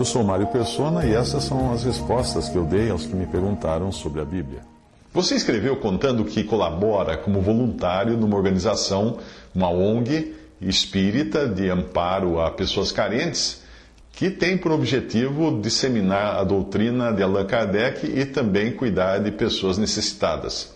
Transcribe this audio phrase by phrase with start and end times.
[0.00, 3.26] Eu sou Mário Persona e essas são as respostas que eu dei aos que me
[3.26, 4.62] perguntaram sobre a Bíblia.
[5.12, 9.18] Você escreveu contando que colabora como voluntário numa organização,
[9.54, 13.60] uma ONG, espírita de amparo a pessoas carentes,
[14.10, 19.76] que tem por objetivo disseminar a doutrina de Allan Kardec e também cuidar de pessoas
[19.76, 20.72] necessitadas.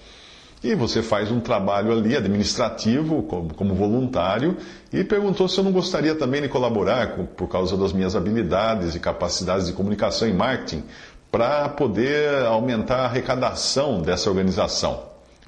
[0.65, 4.57] E você faz um trabalho ali administrativo, como, voluntário,
[4.91, 8.99] e perguntou se eu não gostaria também de colaborar, por causa das minhas habilidades e
[8.99, 10.83] capacidades de comunicação e marketing,
[11.31, 15.03] para poder aumentar a arrecadação dessa organização.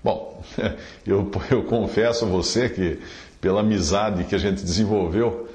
[0.05, 0.45] Bom,
[1.07, 3.01] eu, eu confesso a você que,
[3.41, 5.49] pela amizade que a gente desenvolveu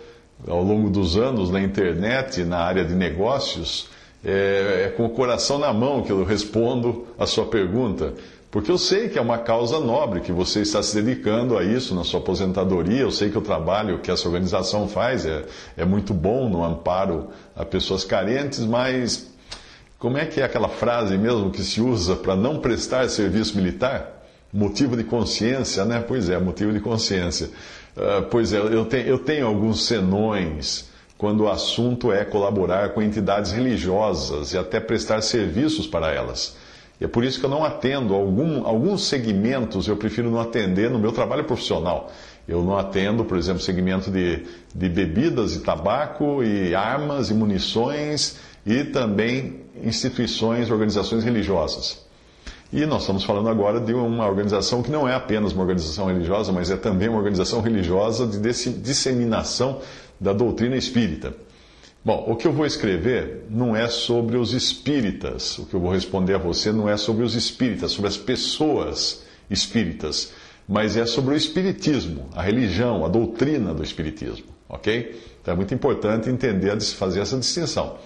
[0.48, 3.90] ao longo dos anos na internet, na área de negócios,
[4.26, 8.16] é, é com o coração na mão que eu respondo a sua pergunta.
[8.52, 11.96] Porque eu sei que é uma causa nobre, que você está se dedicando a isso
[11.96, 13.00] na sua aposentadoria.
[13.00, 15.46] Eu sei que o trabalho que essa organização faz é,
[15.78, 19.32] é muito bom no amparo a pessoas carentes, mas
[19.98, 24.22] como é que é aquela frase mesmo que se usa para não prestar serviço militar?
[24.52, 26.04] Motivo de consciência, né?
[26.06, 27.50] Pois é, motivo de consciência.
[27.96, 33.02] Uh, pois é, eu tenho, eu tenho alguns senões quando o assunto é colaborar com
[33.02, 36.58] entidades religiosas e até prestar serviços para elas.
[37.02, 41.00] É por isso que eu não atendo algum, alguns segmentos, eu prefiro não atender no
[41.00, 42.12] meu trabalho profissional.
[42.48, 48.38] Eu não atendo, por exemplo, segmento de, de bebidas e tabaco, e armas e munições,
[48.64, 52.06] e também instituições, organizações religiosas.
[52.72, 56.52] E nós estamos falando agora de uma organização que não é apenas uma organização religiosa,
[56.52, 59.82] mas é também uma organização religiosa de disseminação
[60.20, 61.34] da doutrina espírita.
[62.04, 65.60] Bom, o que eu vou escrever não é sobre os espíritas.
[65.60, 69.24] O que eu vou responder a você não é sobre os espíritas, sobre as pessoas
[69.52, 70.34] espíritas,
[70.68, 75.16] mas é sobre o espiritismo, a religião, a doutrina do espiritismo, ok?
[75.42, 77.98] Então é muito importante entender, fazer essa distinção.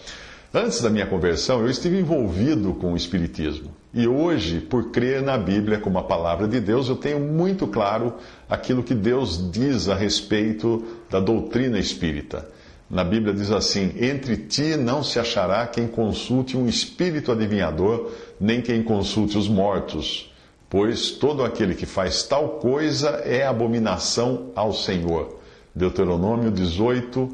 [0.54, 3.72] Antes da minha conversão, eu estive envolvido com o Espiritismo.
[3.94, 8.14] E hoje, por crer na Bíblia como a palavra de Deus, eu tenho muito claro
[8.50, 12.48] aquilo que Deus diz a respeito da doutrina espírita.
[12.90, 18.62] Na Bíblia diz assim: Entre ti não se achará quem consulte um espírito adivinhador, nem
[18.62, 20.32] quem consulte os mortos,
[20.70, 25.40] pois todo aquele que faz tal coisa é abominação ao Senhor.
[25.74, 27.30] Deuteronômio 18,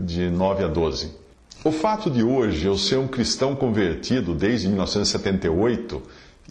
[0.00, 1.12] de 9 a 12.
[1.62, 6.02] O fato de hoje eu ser um cristão convertido desde 1978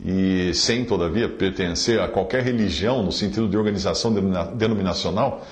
[0.03, 4.11] e sem, todavia, pertencer a qualquer religião no sentido de organização
[4.55, 5.45] denominacional,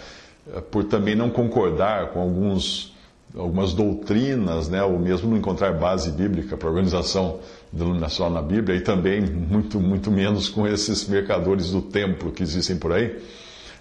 [0.51, 2.90] eh, por também não concordar com alguns
[3.35, 7.39] algumas doutrinas, né, ou mesmo não encontrar base bíblica para a organização
[7.71, 12.75] denominacional na Bíblia, e também muito, muito menos com esses mercadores do templo que existem
[12.75, 13.17] por aí.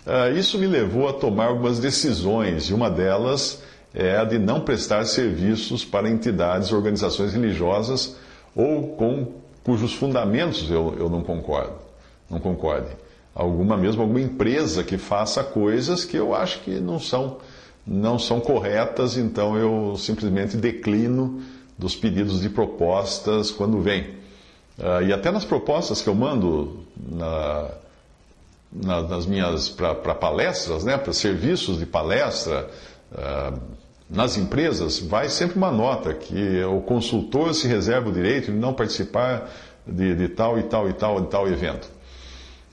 [0.06, 3.62] Uh, isso me levou a tomar algumas decisões, e uma delas
[3.92, 8.16] é a de não prestar serviços para entidades, organizações religiosas
[8.54, 9.26] ou com
[9.64, 11.74] cujos fundamentos eu, eu não concordo,
[12.30, 12.88] não concorde.
[13.34, 17.38] Alguma mesmo alguma empresa que faça coisas que eu acho que não são
[17.90, 21.42] não são corretas, então eu simplesmente declino
[21.76, 24.02] dos pedidos de propostas quando vem.
[24.78, 27.68] Uh, e até nas propostas que eu mando na,
[28.72, 32.70] na, nas minhas para palestras, né, para serviços de palestra,
[33.10, 33.60] uh,
[34.08, 38.72] nas empresas, vai sempre uma nota que o consultor se reserva o direito de não
[38.72, 39.50] participar
[39.84, 41.90] de, de tal e tal e tal e tal evento.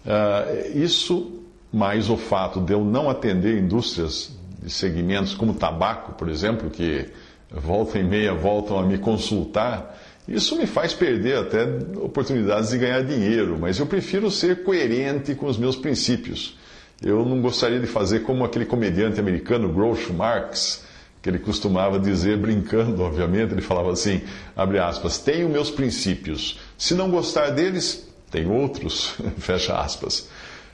[0.05, 1.41] Uh, isso,
[1.73, 4.37] mais o fato de eu não atender indústrias
[4.67, 7.05] segmentos como tabaco, por exemplo, que
[7.51, 9.97] volta e meia voltam a me consultar,
[10.27, 11.63] isso me faz perder até
[11.95, 16.57] oportunidades de ganhar dinheiro, mas eu prefiro ser coerente com os meus princípios.
[17.01, 20.85] Eu não gostaria de fazer como aquele comediante americano Groucho Marx,
[21.21, 24.21] que ele costumava dizer, brincando, obviamente, ele falava assim,
[24.55, 30.29] abre aspas, tenho meus princípios, se não gostar deles, tem outros, fecha aspas.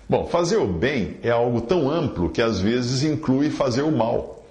[0.08, 4.46] Bom, fazer o bem é algo tão amplo que às vezes inclui fazer o mal.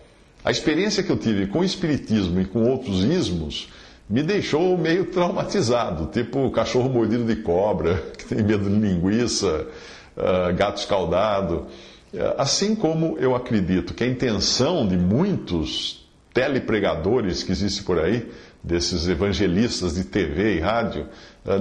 [0.44, 3.68] A experiência que eu tive com o espiritismo e com outros ismos
[4.08, 9.66] me deixou meio traumatizado, tipo cachorro mordido de cobra, que tem medo de linguiça,
[10.16, 11.66] uh, gato escaldado.
[12.36, 18.30] Assim como eu acredito que a intenção de muitos telepregadores que existem por aí,
[18.62, 21.06] desses evangelistas de TV e rádio,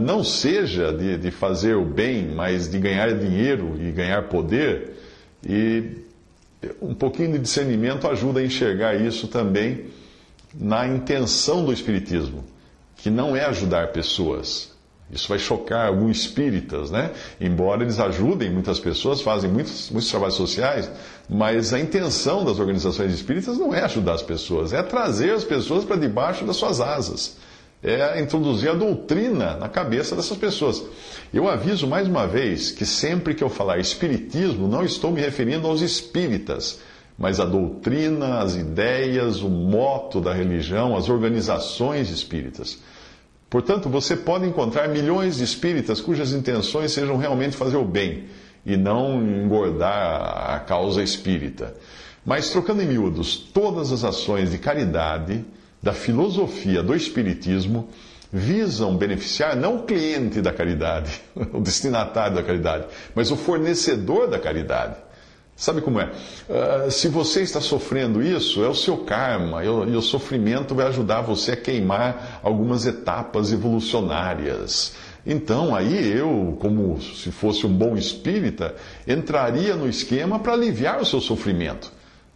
[0.01, 4.97] não seja de, de fazer o bem, mas de ganhar dinheiro e ganhar poder,
[5.47, 5.97] e
[6.81, 9.85] um pouquinho de discernimento ajuda a enxergar isso também
[10.53, 12.43] na intenção do Espiritismo,
[12.97, 14.71] que não é ajudar pessoas,
[15.11, 17.11] isso vai chocar alguns espíritas, né?
[17.39, 20.89] Embora eles ajudem muitas pessoas, fazem muitos, muitos trabalhos sociais,
[21.29, 25.83] mas a intenção das organizações espíritas não é ajudar as pessoas, é trazer as pessoas
[25.83, 27.35] para debaixo das suas asas,
[27.83, 30.83] é introduzir a doutrina na cabeça dessas pessoas.
[31.33, 35.67] Eu aviso mais uma vez que sempre que eu falar espiritismo, não estou me referindo
[35.67, 36.79] aos espíritas,
[37.17, 42.77] mas a doutrina, as ideias, o moto da religião, as organizações espíritas.
[43.49, 48.25] Portanto, você pode encontrar milhões de espíritas cujas intenções sejam realmente fazer o bem
[48.65, 51.75] e não engordar a causa espírita.
[52.23, 55.43] Mas, trocando em miúdos, todas as ações de caridade
[55.81, 57.89] da filosofia do Espiritismo
[58.31, 64.39] visam beneficiar não o cliente da caridade, o destinatário da caridade, mas o fornecedor da
[64.39, 64.95] caridade.
[65.55, 66.09] Sabe como é?
[66.49, 71.21] Uh, se você está sofrendo isso, é o seu karma, e o, sofrimento vai ajudar
[71.21, 74.93] você a queimar algumas etapas evolucionárias.
[75.23, 78.73] Então, aí eu, como se fosse um bom espírita,
[79.07, 81.91] entraria no esquema para aliviar o seu sofrimento.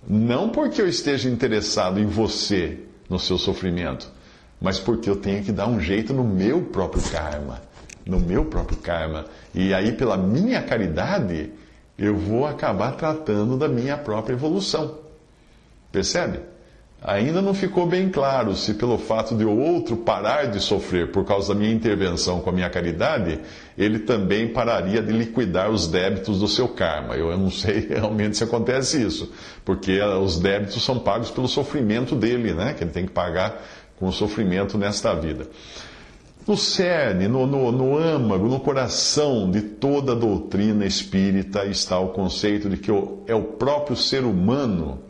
[0.07, 2.77] Não porque eu esteja interessado em você,
[3.09, 4.09] no seu sofrimento,
[4.59, 7.61] mas porque eu tenho que dar um jeito no meu próprio karma.
[8.05, 9.25] No meu próprio karma.
[9.53, 11.51] E aí, pela minha caridade
[11.97, 14.99] eu vou acabar tratando da minha própria evolução.
[15.91, 16.41] Percebe?
[17.07, 21.23] Ainda não ficou bem claro se, pelo fato de o outro parar de sofrer por
[21.23, 23.41] causa da minha intervenção com a minha caridade,
[23.77, 27.15] ele também pararia de liquidar os débitos do seu karma.
[27.15, 29.31] Eu não sei realmente se acontece isso,
[29.63, 32.73] porque os débitos são pagos pelo sofrimento dele, né?
[32.73, 33.63] Que ele tem que pagar
[33.99, 35.47] com o sofrimento nesta vida.
[36.47, 42.09] No cerne, no, no, no âmago, no coração de toda a doutrina espírita está o
[42.09, 42.89] conceito de que
[43.27, 45.05] é o próprio ser humano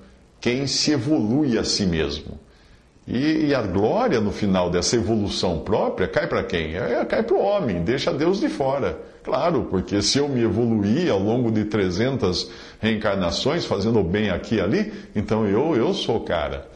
[0.45, 2.39] quem se evolui a si mesmo.
[3.07, 6.75] E, e a glória no final dessa evolução própria cai para quem?
[6.75, 8.95] É, cai para o homem, deixa Deus de fora.
[9.23, 14.61] Claro, porque se eu me evoluir ao longo de 300 reencarnações, fazendo bem aqui e
[14.61, 16.69] ali, então eu, eu sou o cara.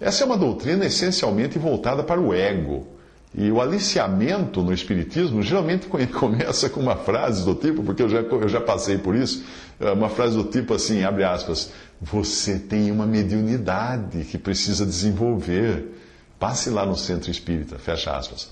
[0.00, 2.86] Essa é uma doutrina essencialmente voltada para o ego
[3.36, 8.20] e o aliciamento no Espiritismo geralmente começa com uma frase do tipo, porque eu já,
[8.20, 9.44] eu já passei por isso,
[9.80, 16.00] é uma frase do tipo assim, abre aspas, você tem uma mediunidade que precisa desenvolver.
[16.38, 18.50] Passe lá no centro espírita, fecha aspas.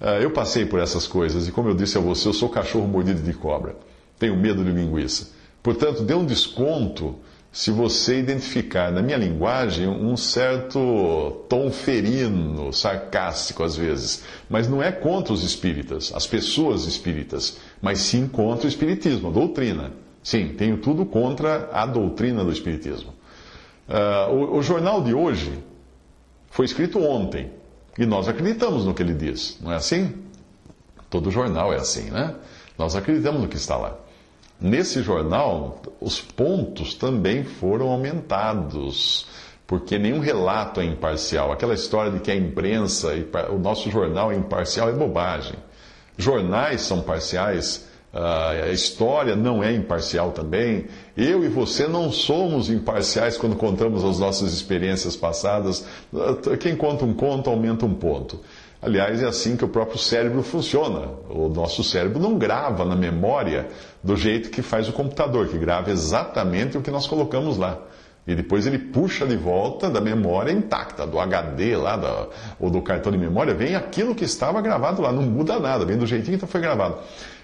[0.00, 2.86] É, eu passei por essas coisas e, como eu disse a você, eu sou cachorro
[2.86, 3.76] mordido de cobra.
[4.18, 5.28] Tenho medo de linguiça.
[5.62, 7.16] Portanto, dê um desconto
[7.56, 14.24] se você identificar na minha linguagem um certo tom ferino, sarcástico às vezes.
[14.46, 19.32] Mas não é contra os espíritas, as pessoas espíritas, mas sim contra o espiritismo, a
[19.32, 19.94] doutrina.
[20.22, 23.14] Sim, tenho tudo contra a doutrina do espiritismo.
[23.88, 25.58] Uh, o, o jornal de hoje
[26.50, 27.50] foi escrito ontem
[27.98, 30.12] e nós acreditamos no que ele diz, não é assim?
[31.08, 32.34] Todo jornal é assim, né?
[32.76, 33.96] Nós acreditamos no que está lá.
[34.60, 39.26] Nesse jornal, os pontos também foram aumentados,
[39.66, 41.52] porque nenhum relato é imparcial.
[41.52, 43.12] Aquela história de que a imprensa,
[43.50, 45.56] o nosso jornal é imparcial, é bobagem.
[46.16, 50.86] Jornais são parciais, a história não é imparcial também.
[51.14, 55.84] Eu e você não somos imparciais quando contamos as nossas experiências passadas.
[56.60, 58.40] Quem conta um conto aumenta um ponto.
[58.86, 61.08] Aliás, é assim que o próprio cérebro funciona.
[61.28, 63.66] O nosso cérebro não grava na memória
[64.00, 67.80] do jeito que faz o computador, que grava exatamente o que nós colocamos lá.
[68.24, 72.28] E depois ele puxa de volta da memória intacta, do HD lá,
[72.60, 75.96] ou do cartão de memória, vem aquilo que estava gravado lá, não muda nada, vem
[75.96, 76.98] do jeitinho que foi gravado.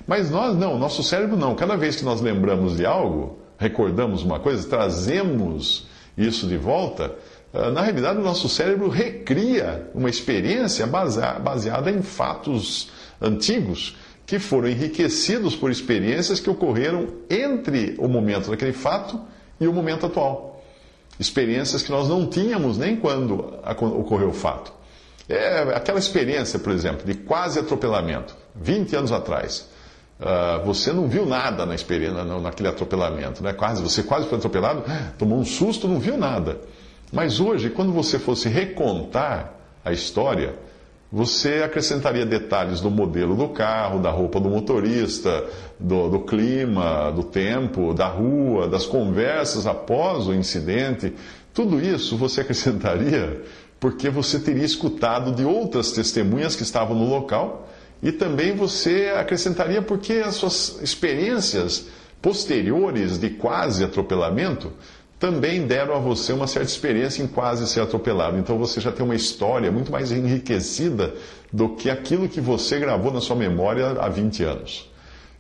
[0.06, 1.56] Mas nós não, nosso cérebro não.
[1.56, 7.12] Cada vez que nós lembramos de algo, recordamos uma coisa, trazemos isso de volta,
[7.52, 12.90] na realidade, o nosso cérebro recria uma experiência baseada em fatos
[13.20, 19.20] antigos que foram enriquecidos por experiências que ocorreram entre o momento daquele fato
[19.60, 20.64] e o momento atual.
[21.20, 23.54] Experiências que nós não tínhamos nem quando
[23.98, 24.72] ocorreu o fato.
[25.28, 29.68] É aquela experiência, por exemplo, de quase atropelamento, 20 anos atrás.
[30.18, 33.52] Uh, você não viu nada na experiência, naquele atropelamento, né?
[33.52, 34.84] Quase, você quase foi atropelado,
[35.18, 36.58] tomou um susto, não viu nada.
[37.12, 39.52] Mas hoje, quando você fosse recontar
[39.84, 40.54] a história,
[41.12, 45.44] você acrescentaria detalhes do modelo do carro, da roupa do motorista,
[45.78, 51.12] do, do, clima, do tempo, da rua, das conversas após o incidente.
[51.52, 53.42] Tudo isso você acrescentaria
[53.78, 57.68] porque você teria escutado de outras testemunhas que estavam no local
[58.02, 61.88] e também você acrescentaria porque as suas experiências
[62.22, 64.72] posteriores de quase atropelamento
[65.22, 68.36] também deram a você uma certa experiência em quase ser atropelado.
[68.38, 71.14] Então você já tem uma história muito mais enriquecida
[71.52, 74.90] do que aquilo que você gravou na sua memória há 20 anos.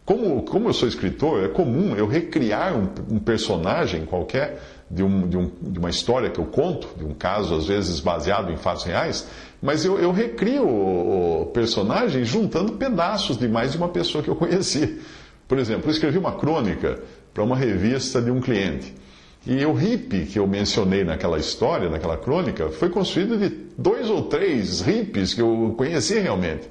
[0.04, 5.26] Como, como eu sou escritor, é comum eu recriar um, um personagem qualquer de, um,
[5.26, 8.56] de, um, de, uma história que eu conto, de um caso às vezes baseado em
[8.56, 9.26] fatos reais,
[9.60, 14.30] mas eu, eu recrio o, o personagem juntando pedaços de mais de uma pessoa que
[14.30, 15.00] eu conheci.
[15.48, 17.00] Por exemplo, eu escrevi uma crônica
[17.34, 19.01] para uma revista de um cliente.
[19.44, 24.22] E o hippie que eu mencionei naquela história, naquela crônica, foi construído de dois ou
[24.22, 26.68] três hippies que eu conheci realmente.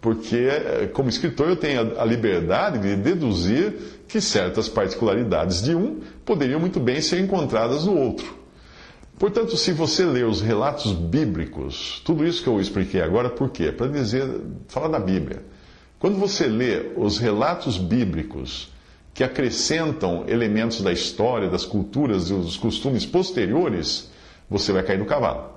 [0.00, 0.48] Porque,
[0.92, 3.74] como escritor, eu tenho a liberdade de deduzir
[4.08, 8.34] que certas particularidades de um poderiam muito bem ser encontradas no outro.
[9.18, 13.70] Portanto, se você ler os relatos bíblicos, tudo isso que eu expliquei agora, por quê?
[13.70, 14.28] Para dizer,
[14.68, 15.42] falar da Bíblia.
[15.98, 18.73] Quando você lê os relatos bíblicos
[19.14, 24.10] que acrescentam elementos da história, das culturas e dos costumes posteriores,
[24.50, 25.54] você vai cair do cavalo.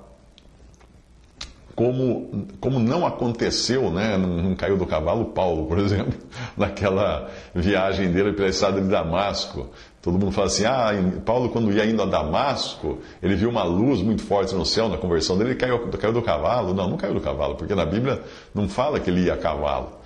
[1.76, 6.14] Como, como não aconteceu, né, não, caiu do cavalo Paulo, por exemplo,
[6.56, 9.70] naquela viagem dele pela estrada de Damasco.
[10.02, 10.92] Todo mundo fala assim: ah,
[11.26, 14.98] Paulo, quando ia indo a Damasco, ele viu uma luz muito forte no céu na
[14.98, 16.74] conversão dele, ele caiu, caiu do cavalo.
[16.74, 18.22] Não, não caiu do cavalo, porque na Bíblia
[18.56, 19.97] não fala que ele ia a cavalo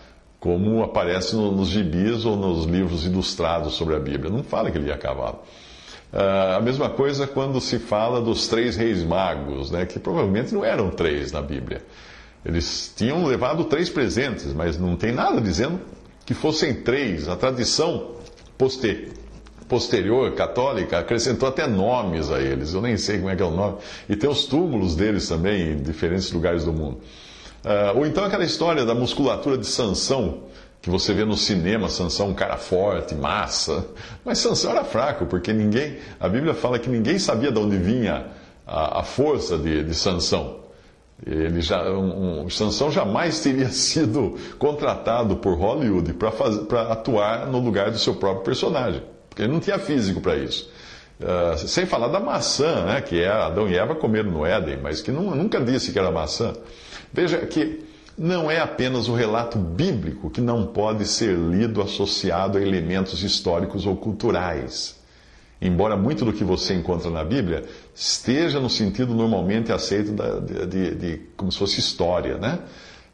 [0.41, 4.31] como aparece nos gibis ou nos livros ilustrados sobre a Bíblia.
[4.31, 5.39] Não fala que ele ia a cavalo.
[6.11, 10.65] Uh, a mesma coisa quando se fala dos três reis magos, né, que provavelmente não
[10.65, 11.83] eram três na Bíblia.
[12.43, 15.79] Eles tinham levado três presentes, mas não tem nada dizendo
[16.25, 17.29] que fossem três.
[17.29, 18.15] A tradição
[18.57, 19.09] poster,
[19.69, 22.73] posterior católica acrescentou até nomes a eles.
[22.73, 23.77] Eu nem sei como é que é o nome.
[24.09, 26.97] E tem os túmulos deles também em diferentes lugares do mundo.
[27.63, 30.43] Uh, ou então aquela história da musculatura de Sansão,
[30.81, 33.85] que você vê no cinema, Sansão um cara forte, massa.
[34.25, 35.97] Mas Sansão era fraco, porque ninguém.
[36.19, 38.25] A Bíblia fala que ninguém sabia de onde vinha
[38.65, 40.61] a, a força de, de Sansão.
[41.25, 47.91] Ele já, um, um, Sansão jamais teria sido contratado por Hollywood para atuar no lugar
[47.91, 50.71] do seu próprio personagem, porque ele não tinha físico para isso.
[51.19, 55.01] Uh, sem falar da maçã, né, que é Adão e Eva comeram no Éden, mas
[55.01, 56.53] que não, nunca disse que era maçã.
[57.13, 57.83] Veja que
[58.17, 63.85] não é apenas o relato bíblico que não pode ser lido associado a elementos históricos
[63.85, 64.99] ou culturais.
[65.61, 67.63] Embora muito do que você encontra na Bíblia
[67.93, 72.59] esteja no sentido normalmente aceito da, de, de, de, como se fosse história, né?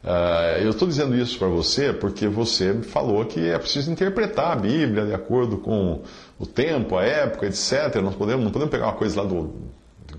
[0.02, 4.56] Uh, eu estou dizendo isso para você porque você falou que é preciso interpretar a
[4.56, 6.02] Bíblia de acordo com
[6.38, 7.96] o tempo, a época, etc.
[8.02, 9.54] Nós podemos, não podemos pegar uma coisa lá do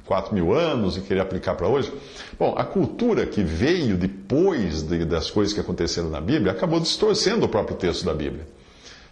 [0.05, 1.91] 4 mil anos e querer aplicar para hoje.
[2.37, 7.45] Bom, a cultura que veio depois de, das coisas que aconteceram na Bíblia acabou distorcendo
[7.45, 8.47] o próprio texto da Bíblia.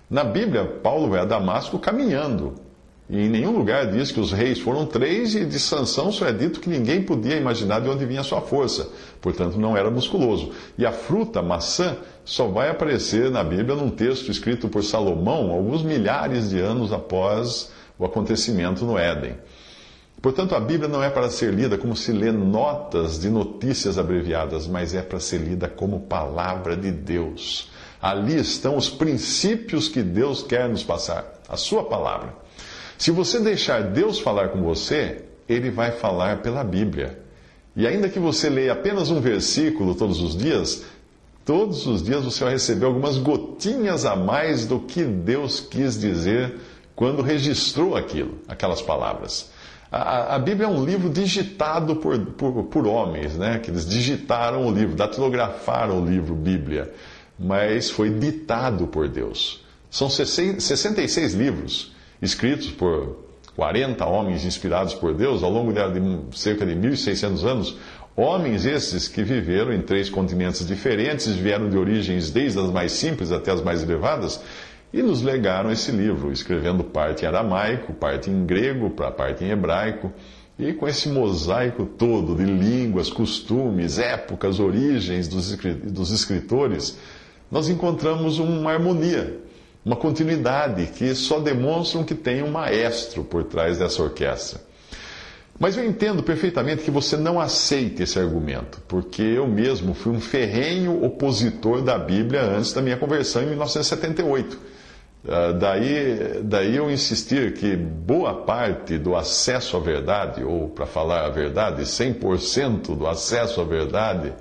[0.10, 2.56] Na Bíblia, Paulo vai a Damasco caminhando.
[3.10, 6.34] E em nenhum lugar diz que os reis foram três, e de Sansão só é
[6.34, 8.90] dito que ninguém podia imaginar de onde vinha sua força.
[9.22, 10.52] Portanto, não era musculoso.
[10.78, 15.84] E a fruta, maçã, só vai aparecer na Bíblia num texto escrito por Salomão, alguns
[15.84, 19.38] milhares de anos após o acontecimento no Éden.
[20.22, 24.68] Portanto, a Bíblia não é para ser lida como se lê notas de notícias abreviadas,
[24.68, 27.70] mas é para ser lida como palavra de Deus.
[28.02, 32.34] Ali estão os princípios que Deus quer nos passar, a Sua palavra.
[32.98, 37.20] Se você deixar Deus falar com você, Ele vai falar pela Bíblia.
[37.76, 40.84] E ainda que você leia apenas um versículo todos os dias,
[41.46, 46.58] todos os dias você vai receber algumas gotinhas a mais do que Deus quis dizer
[46.96, 49.52] quando registrou aquilo, aquelas palavras.
[49.92, 53.60] A, a, Bíblia é um livro digitado por, por, por, homens, né?
[53.60, 56.94] Que eles digitaram o livro, datilografaram o livro Bíblia,
[57.40, 59.64] mas foi ditado por Deus.
[59.90, 66.76] São 66 livros escritos por 40 homens inspirados por Deus ao longo de cerca de
[66.76, 67.78] 1.600 anos.
[68.16, 73.32] Homens esses que viveram em três continentes diferentes, vieram de origens desde as mais simples
[73.32, 74.42] até as mais elevadas,
[74.94, 79.50] e nos legaram esse livro, escrevendo parte em aramaico, parte em grego, para parte em
[79.50, 80.12] hebraico,
[80.58, 86.98] e com esse mosaico todo de línguas, costumes, épocas, origens dos escritores,
[87.52, 89.40] nós encontramos uma harmonia,
[89.86, 94.66] uma continuidade que só demonstram que tem um maestro por trás dessa orquestra.
[95.60, 100.22] Mas eu entendo perfeitamente que você não aceite esse argumento, porque eu mesmo fui um
[100.22, 104.77] ferrenho opositor da Bíblia antes da minha conversão em 1978.
[105.26, 111.26] Uh, daí, daí eu insistir que boa parte do acesso à verdade, ou para falar
[111.26, 114.32] a verdade, 100% do acesso à verdade,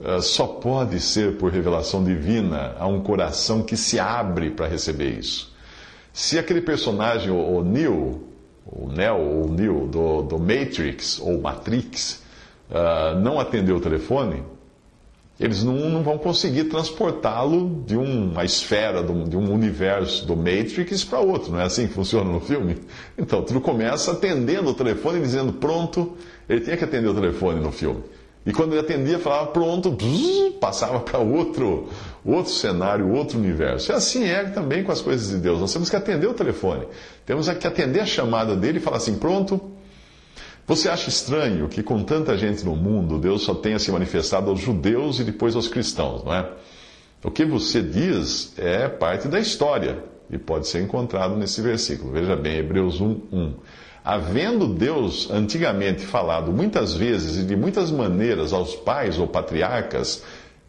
[0.00, 5.18] uh, só pode ser por revelação divina a um coração que se abre para receber
[5.18, 5.52] isso.
[6.12, 8.22] Se aquele personagem, o Neil,
[8.66, 12.22] o Neo ou Neo do, do Matrix ou Matrix
[12.70, 14.42] uh, não atendeu o telefone,
[15.42, 21.18] eles não, não vão conseguir transportá-lo de uma esfera, de um universo do Matrix para
[21.18, 21.50] outro.
[21.50, 22.78] Não é assim que funciona no filme?
[23.18, 26.16] Então, tudo começa atendendo o telefone e dizendo pronto.
[26.48, 28.02] Ele tinha que atender o telefone no filme.
[28.44, 29.96] E quando ele atendia, falava pronto,
[30.60, 31.88] passava para outro,
[32.24, 33.92] outro cenário, outro universo.
[33.92, 35.60] E assim é também com as coisas de Deus.
[35.60, 36.86] Nós temos que atender o telefone.
[37.26, 39.71] Temos que atender a chamada dele e falar assim: pronto.
[40.66, 44.60] Você acha estranho que com tanta gente no mundo, Deus só tenha se manifestado aos
[44.60, 46.48] judeus e depois aos cristãos, não é?
[47.24, 52.12] O que você diz é parte da história e pode ser encontrado nesse versículo.
[52.12, 53.54] Veja bem, Hebreus 1, 1.
[54.04, 60.24] Havendo Deus antigamente falado muitas vezes e de muitas maneiras aos pais ou patriarcas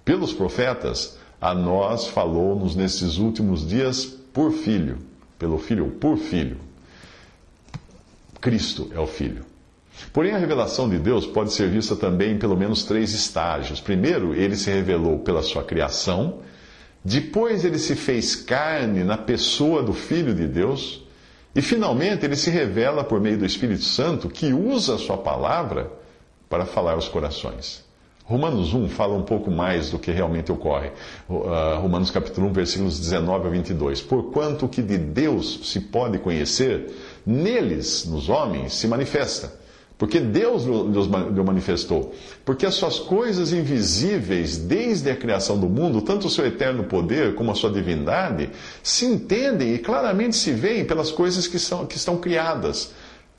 [0.06, 5.00] pelos profetas, a nós falou-nos nesses últimos dias por filho,
[5.40, 6.58] pelo filho ou por filho.
[8.40, 9.53] Cristo é o filho.
[10.12, 13.80] Porém, a revelação de Deus pode ser vista também em pelo menos três estágios.
[13.80, 16.40] Primeiro, ele se revelou pela sua criação.
[17.04, 21.04] Depois, ele se fez carne na pessoa do Filho de Deus.
[21.56, 25.92] E finalmente ele se revela por meio do Espírito Santo, que usa a sua palavra
[26.50, 27.84] para falar aos corações.
[28.26, 30.92] Romanos 1 fala um pouco mais do que realmente ocorre.
[31.30, 34.02] Uh, Romanos capítulo 1, versículos 19 a 22.
[34.02, 36.92] Porquanto o que de Deus se pode conhecer,
[37.26, 39.63] neles, nos homens, se manifesta
[39.98, 42.14] porque Deus lhe manifestou.
[42.44, 47.36] Porque as suas coisas invisíveis, desde a criação do mundo, tanto o seu eterno poder
[47.36, 48.50] como a sua divindade,
[48.82, 52.92] se entendem e claramente se veem pelas coisas que, são, que estão criadas,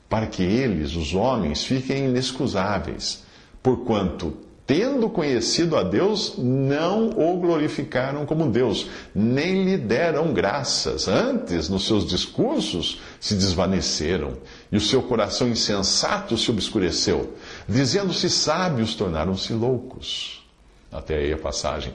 [0.09, 3.23] para que eles, os homens, fiquem inexcusáveis.
[3.61, 11.07] Porquanto tendo conhecido a Deus, não o glorificaram como Deus, nem lhe deram graças.
[11.07, 14.37] Antes, nos seus discursos, se desvaneceram,
[14.71, 17.35] e o seu coração insensato se obscureceu.
[17.67, 20.43] Dizendo-se sábios, tornaram-se loucos.
[20.91, 21.93] Até aí a passagem.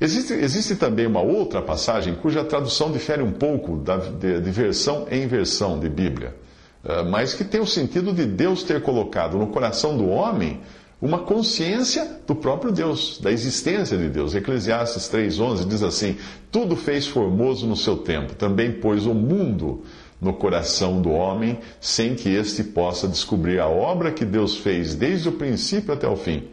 [0.00, 5.06] Existe, existe também uma outra passagem cuja tradução difere um pouco da, de, de versão
[5.10, 6.36] em versão de Bíblia,
[6.84, 10.60] eh, mas que tem o sentido de Deus ter colocado no coração do homem
[11.00, 14.34] uma consciência do próprio Deus, da existência de Deus.
[14.34, 16.16] Eclesiastes 3,11 diz assim:
[16.50, 19.82] Tudo fez formoso no seu tempo, também pôs o mundo
[20.20, 25.28] no coração do homem, sem que este possa descobrir a obra que Deus fez desde
[25.28, 26.48] o princípio até o fim.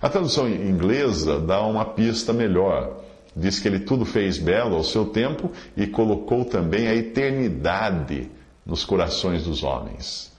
[0.00, 3.02] A tradução inglesa dá uma pista melhor.
[3.34, 8.30] Diz que ele tudo fez belo ao seu tempo e colocou também a eternidade
[8.64, 10.32] nos corações dos homens.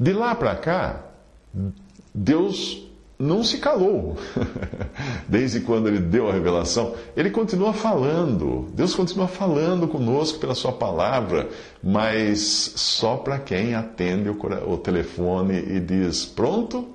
[0.00, 1.04] De lá para cá,
[2.14, 2.82] Deus
[3.18, 4.16] não se calou.
[5.28, 8.66] Desde quando ele deu a revelação, ele continua falando.
[8.74, 11.48] Deus continua falando conosco pela sua palavra,
[11.82, 12.40] mas
[12.74, 16.88] só para quem atende o telefone e diz pronto.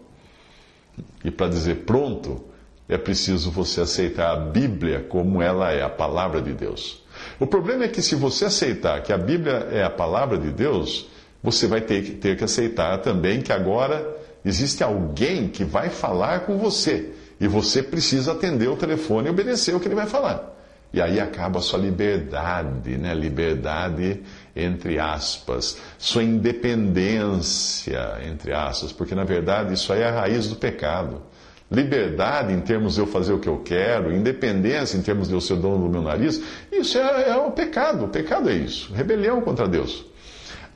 [1.24, 2.44] E para dizer pronto,
[2.90, 7.04] é preciso você aceitar a Bíblia como ela é, a palavra de Deus.
[7.40, 11.10] O problema é que se você aceitar que a Bíblia é a palavra de Deus,
[11.42, 16.42] você vai ter que, ter que aceitar também que agora Existe alguém que vai falar
[16.42, 20.56] com você e você precisa atender o telefone e obedecer o que ele vai falar.
[20.94, 23.14] E aí acaba a sua liberdade, né?
[23.14, 24.22] Liberdade
[24.56, 30.56] entre aspas, sua independência entre aspas, porque na verdade isso aí é a raiz do
[30.56, 31.22] pecado.
[31.70, 35.42] Liberdade em termos de eu fazer o que eu quero, independência em termos de eu
[35.42, 38.06] ser dono do meu nariz, isso é, é o pecado.
[38.06, 40.06] O pecado é isso, rebelião contra Deus.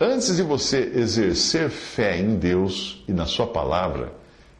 [0.03, 4.11] Antes de você exercer fé em Deus e na Sua palavra,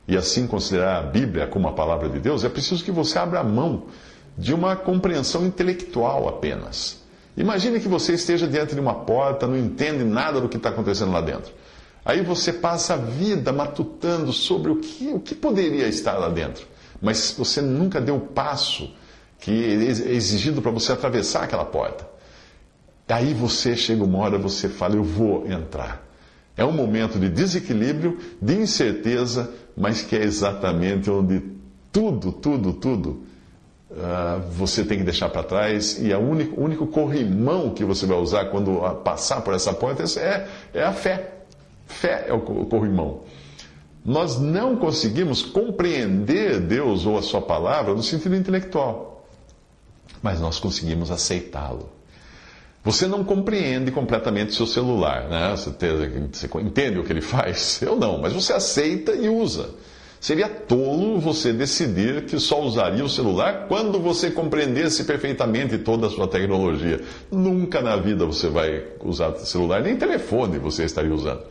[0.07, 3.43] e assim considerar a Bíblia como a palavra de Deus, é preciso que você abra
[3.43, 3.87] mão
[4.37, 7.01] de uma compreensão intelectual apenas.
[7.35, 11.11] Imagine que você esteja diante de uma porta, não entende nada do que está acontecendo
[11.11, 11.51] lá dentro.
[12.05, 16.67] Aí você passa a vida matutando sobre o que, o que poderia estar lá dentro,
[17.01, 18.93] mas você nunca deu o passo
[19.39, 22.10] que é exigido para você atravessar aquela porta.
[23.11, 26.01] Daí você chega uma hora, você fala, eu vou entrar.
[26.55, 31.43] É um momento de desequilíbrio, de incerteza, mas que é exatamente onde
[31.91, 33.23] tudo, tudo, tudo
[33.89, 38.17] uh, você tem que deixar para trás e o único, único corrimão que você vai
[38.17, 41.31] usar quando passar por essa porta é, é a fé.
[41.87, 43.23] Fé é o corrimão.
[44.05, 49.27] Nós não conseguimos compreender Deus ou a Sua palavra no sentido intelectual,
[50.23, 51.99] mas nós conseguimos aceitá-lo.
[52.83, 55.55] Você não compreende completamente seu celular, né?
[55.55, 55.69] Você
[56.61, 57.79] entende o que ele faz?
[57.83, 59.69] Eu não, mas você aceita e usa.
[60.19, 66.09] Seria tolo você decidir que só usaria o celular quando você compreendesse perfeitamente toda a
[66.11, 67.01] sua tecnologia.
[67.31, 71.41] Nunca na vida você vai usar celular, nem telefone você estaria usando.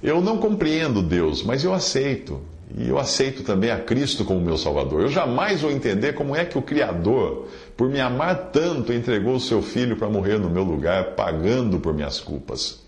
[0.00, 2.40] Eu não compreendo Deus, mas eu aceito.
[2.76, 5.02] E eu aceito também a Cristo como meu Salvador.
[5.02, 9.40] Eu jamais vou entender como é que o Criador, por me amar tanto, entregou o
[9.40, 12.82] seu filho para morrer no meu lugar, pagando por minhas culpas.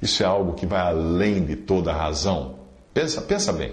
[0.00, 2.56] Isso é algo que vai além de toda razão.
[2.94, 3.72] Pensa, pensa bem.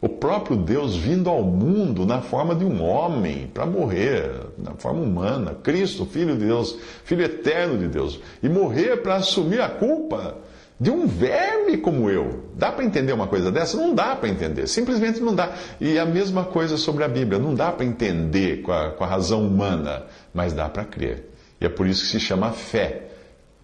[0.00, 5.00] O próprio Deus vindo ao mundo na forma de um homem para morrer, na forma
[5.00, 10.36] humana, Cristo, Filho de Deus, Filho eterno de Deus, e morrer para assumir a culpa
[10.80, 12.44] de um verme como eu.
[12.54, 13.76] Dá para entender uma coisa dessa?
[13.76, 15.54] Não dá para entender, simplesmente não dá.
[15.80, 19.06] E a mesma coisa sobre a Bíblia, não dá para entender com a, com a
[19.06, 20.04] razão humana,
[20.34, 21.30] mas dá para crer.
[21.60, 23.08] E é por isso que se chama fé.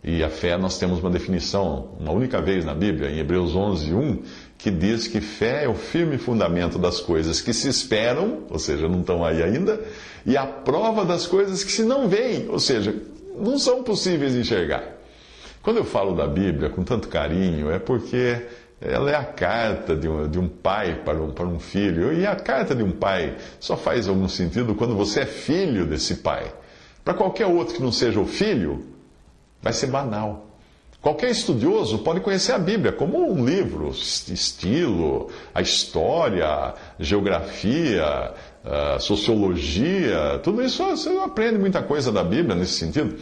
[0.02, 3.92] E a fé, nós temos uma definição, uma única vez na Bíblia, em Hebreus 11,
[3.92, 4.22] 1,
[4.56, 8.88] que diz que fé é o firme fundamento das coisas que se esperam, ou seja,
[8.88, 9.80] não estão aí ainda,
[10.24, 12.94] e a prova das coisas que se não veem, ou seja,
[13.36, 14.97] não são possíveis enxergar.
[15.68, 18.40] Quando eu falo da Bíblia com tanto carinho, é porque
[18.80, 22.26] ela é a carta de um, de um pai para um, para um filho, e
[22.26, 26.50] a carta de um pai só faz algum sentido quando você é filho desse pai.
[27.04, 28.82] Para qualquer outro que não seja o filho,
[29.60, 30.46] vai ser banal.
[31.02, 38.32] Qualquer estudioso pode conhecer a Bíblia como um livro, estilo, a história, geografia,
[39.00, 43.18] sociologia, tudo isso você aprende muita coisa da Bíblia nesse sentido.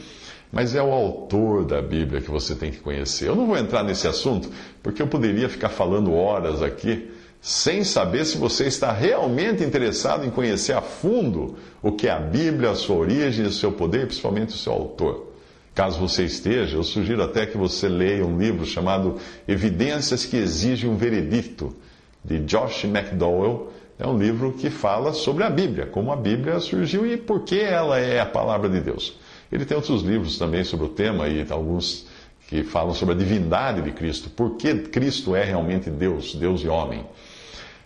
[0.57, 3.29] Mas é o autor da Bíblia que você tem que conhecer.
[3.29, 4.49] Eu não vou entrar nesse assunto,
[4.83, 7.11] porque eu poderia ficar falando horas aqui,
[7.43, 12.19] sem saber se você está realmente interessado em conhecer a fundo o que é a
[12.19, 15.31] Bíblia, a sua origem, o seu poder e principalmente o seu autor.
[15.75, 19.17] Caso você esteja, eu sugiro até que você leia um livro chamado
[19.47, 21.77] Evidências que Exigem um Veredicto,
[22.25, 23.75] de Josh McDowell.
[23.99, 27.61] É um livro que fala sobre a Bíblia, como a Bíblia surgiu e por que
[27.61, 29.19] ela é a palavra de Deus.
[29.57, 32.07] Ele tem outros livros também sobre o tema e alguns
[32.47, 36.69] que falam sobre a divindade de Cristo, por que Cristo é realmente Deus, Deus e
[36.69, 37.01] homem.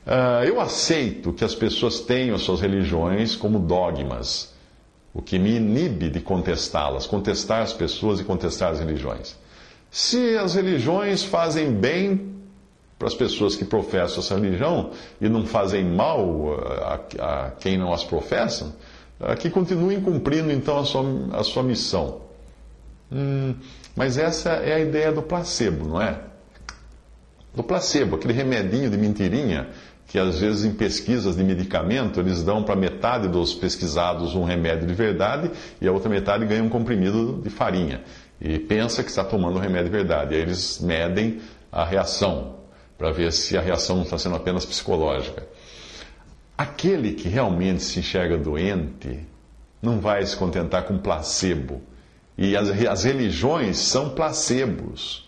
[0.04, 4.52] Uh, eu aceito que as pessoas tenham suas religiões como dogmas
[5.14, 9.36] o que me inibe de contestá-las, contestar as pessoas e contestar as religiões.
[9.92, 12.34] Se as religiões fazem bem
[12.98, 16.52] para as pessoas que professam essa religião e não fazem mal
[16.84, 18.74] a, a quem não as professa,
[19.38, 22.22] que continuem cumprindo então a sua, a sua missão.
[23.12, 23.54] Hum,
[23.94, 26.20] mas essa é a ideia do placebo, não é?
[27.54, 29.68] Do placebo, aquele remedinho de mentirinha
[30.10, 34.84] que às vezes em pesquisas de medicamento eles dão para metade dos pesquisados um remédio
[34.84, 38.02] de verdade e a outra metade ganha um comprimido de farinha.
[38.40, 40.34] E pensa que está tomando um remédio de verdade.
[40.34, 42.56] E aí eles medem a reação
[42.98, 45.46] para ver se a reação não está sendo apenas psicológica.
[46.60, 49.18] Aquele que realmente se enxerga doente
[49.80, 51.80] não vai se contentar com placebo.
[52.36, 55.26] E as, as religiões são placebos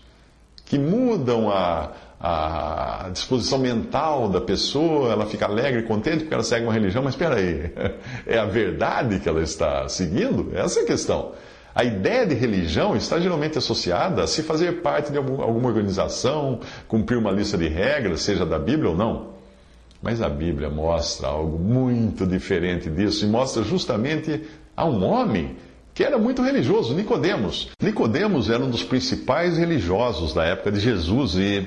[0.63, 6.43] que mudam a, a disposição mental da pessoa, ela fica alegre e contente porque ela
[6.43, 7.73] segue uma religião, mas espera aí,
[8.27, 10.51] é a verdade que ela está seguindo?
[10.53, 11.31] Essa é a questão.
[11.73, 17.17] A ideia de religião está geralmente associada a se fazer parte de alguma organização, cumprir
[17.17, 19.32] uma lista de regras, seja da Bíblia ou não.
[20.03, 24.41] Mas a Bíblia mostra algo muito diferente disso e mostra justamente
[24.75, 25.55] a um homem
[25.93, 27.69] que era muito religioso, Nicodemos.
[27.81, 31.65] Nicodemos era um dos principais religiosos da época de Jesus e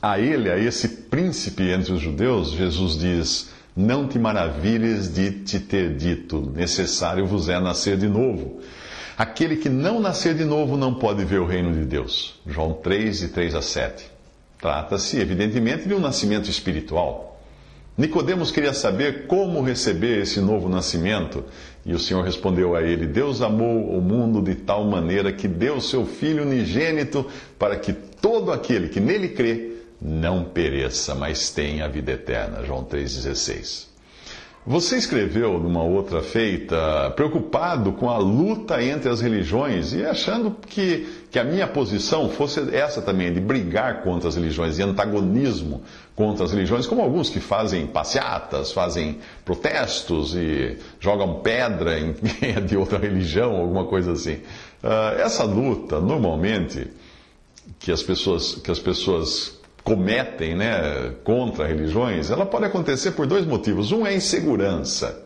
[0.00, 5.58] a ele, a esse príncipe entre os judeus, Jesus diz: Não te maravilhes de te
[5.58, 8.60] ter dito, necessário vos é nascer de novo.
[9.16, 12.40] Aquele que não nascer de novo não pode ver o reino de Deus.
[12.46, 14.04] João 3, de 3 a 7.
[14.60, 17.31] Trata-se, evidentemente, de um nascimento espiritual.
[17.96, 21.44] Nicodemos queria saber como receber esse novo nascimento,
[21.84, 25.80] e o Senhor respondeu a ele: Deus amou o mundo de tal maneira que deu
[25.80, 27.26] seu filho unigênito
[27.58, 32.64] para que todo aquele que nele crê não pereça, mas tenha a vida eterna.
[32.64, 33.91] João 3,16.
[34.64, 41.24] Você escreveu numa outra feita, preocupado com a luta entre as religiões e achando que,
[41.32, 45.82] que a minha posição fosse essa também, de brigar contra as religiões, de antagonismo
[46.14, 52.50] contra as religiões, como alguns que fazem passeatas, fazem protestos e jogam pedra em quem
[52.54, 54.34] é de outra religião, alguma coisa assim.
[54.34, 56.86] Uh, essa luta, normalmente,
[57.80, 63.44] que as pessoas, que as pessoas cometem né, contra religiões, ela pode acontecer por dois
[63.44, 63.92] motivos.
[63.92, 65.22] Um é insegurança.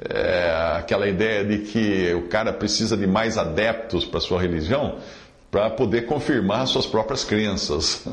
[0.00, 4.96] É aquela ideia de que o cara precisa de mais adeptos para sua religião
[5.50, 8.04] para poder confirmar suas próprias crenças.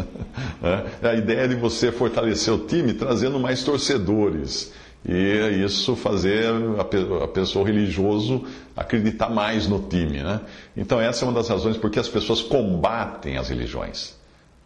[1.02, 4.72] É a ideia de você fortalecer o time trazendo mais torcedores.
[5.04, 6.46] E isso fazer
[7.24, 8.46] a pessoa religioso
[8.78, 10.22] acreditar mais no time.
[10.22, 10.40] Né?
[10.78, 14.16] Então, essa é uma das razões por que as pessoas combatem as religiões.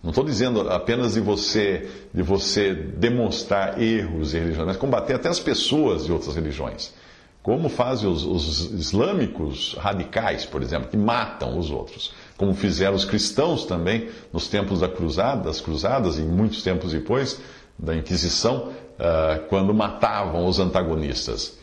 [0.05, 5.27] Não estou dizendo apenas de você, de você demonstrar erros em religiões, mas combater até
[5.27, 6.93] as pessoas de outras religiões.
[7.41, 12.13] Como fazem os, os islâmicos radicais, por exemplo, que matam os outros.
[12.37, 17.41] Como fizeram os cristãos também nos tempos da cruzada, das cruzadas e muitos tempos depois
[17.77, 21.57] da Inquisição, uh, quando matavam os antagonistas.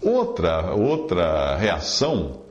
[0.00, 2.42] Outra, outra reação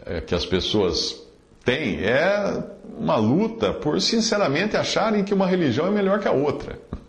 [0.00, 1.22] uh, que as pessoas
[1.62, 2.64] têm é
[2.98, 6.78] uma luta por sinceramente acharem que uma religião é melhor que a outra.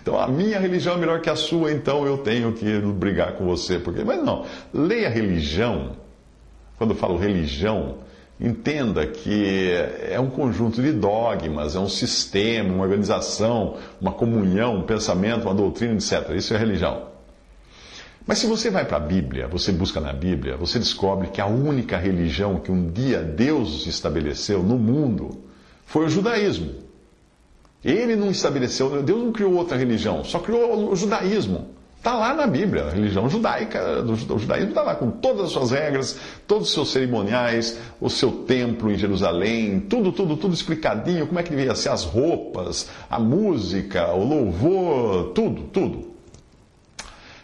[0.00, 3.44] Então a minha religião é melhor que a sua, então eu tenho que brigar com
[3.44, 3.78] você.
[3.78, 4.04] Porque...
[4.04, 5.96] Mas não, leia religião.
[6.78, 7.98] Quando eu falo religião,
[8.40, 9.70] entenda que
[10.08, 15.54] é um conjunto de dogmas, é um sistema, uma organização, uma comunhão, um pensamento, uma
[15.54, 16.30] doutrina, etc.
[16.34, 17.15] Isso é religião.
[18.26, 21.46] Mas se você vai para a Bíblia, você busca na Bíblia, você descobre que a
[21.46, 25.44] única religião que um dia Deus estabeleceu no mundo
[25.84, 26.74] foi o judaísmo.
[27.84, 31.68] Ele não estabeleceu, Deus não criou outra religião, só criou o judaísmo.
[31.98, 35.70] Está lá na Bíblia, a religião judaica, o judaísmo está lá com todas as suas
[35.70, 41.38] regras, todos os seus cerimoniais, o seu templo em Jerusalém, tudo, tudo, tudo explicadinho, como
[41.38, 46.15] é que devia ser as roupas, a música, o louvor, tudo, tudo.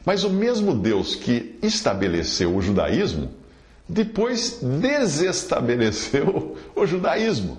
[0.05, 3.31] Mas o mesmo Deus que estabeleceu o judaísmo,
[3.88, 7.59] depois desestabeleceu o judaísmo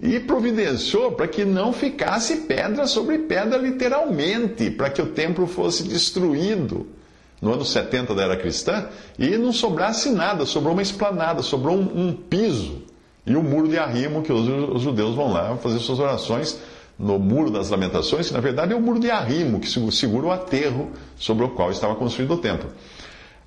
[0.00, 5.84] e providenciou para que não ficasse pedra sobre pedra, literalmente, para que o templo fosse
[5.84, 6.86] destruído
[7.40, 8.86] no ano 70 da era cristã
[9.18, 12.82] e não sobrasse nada, sobrou uma esplanada, sobrou um, um piso
[13.26, 16.58] e o muro de arrimo que os, os judeus vão lá fazer suas orações
[16.98, 20.30] no Muro das Lamentações, que na verdade é o Muro de Arrimo, que segura o
[20.30, 22.70] aterro sobre o qual estava construído o templo.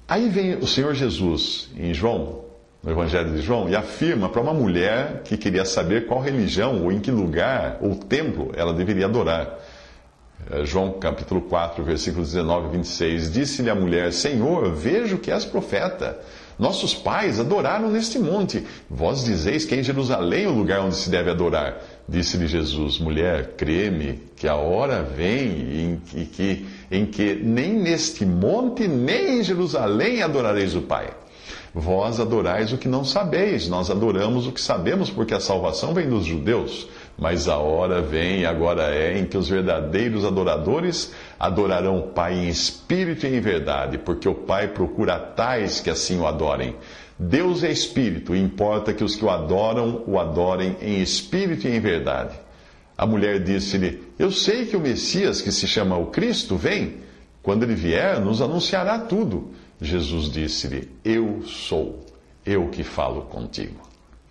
[0.07, 2.45] Aí vem o Senhor Jesus, em João,
[2.83, 6.91] no Evangelho de João, e afirma para uma mulher que queria saber qual religião ou
[6.91, 9.57] em que lugar ou templo ela deveria adorar.
[10.51, 13.31] É, João capítulo 4, versículos 19 e 26.
[13.31, 16.19] Disse-lhe a mulher: Senhor, vejo que és profeta.
[16.57, 18.65] Nossos pais adoraram neste monte.
[18.89, 21.81] Vós dizeis que é em Jerusalém o lugar onde se deve adorar.
[22.07, 28.87] Disse-lhe Jesus: Mulher, creme que a hora vem em que, em que nem neste monte,
[28.87, 31.09] nem em Jerusalém adorareis o Pai.
[31.73, 36.07] Vós adorais o que não sabeis, nós adoramos o que sabemos, porque a salvação vem
[36.07, 36.87] dos judeus.
[37.17, 42.33] Mas a hora vem, e agora é, em que os verdadeiros adoradores adorarão o Pai
[42.33, 46.75] em espírito e em verdade, porque o Pai procura tais que assim o adorem.
[47.17, 51.75] Deus é espírito e importa que os que o adoram o adorem em espírito e
[51.75, 52.35] em verdade.
[52.97, 56.97] A mulher disse-lhe: Eu sei que o Messias, que se chama o Cristo, vem.
[57.41, 59.51] Quando ele vier, nos anunciará tudo.
[59.81, 62.05] Jesus disse-lhe: Eu sou,
[62.45, 63.84] eu que falo contigo.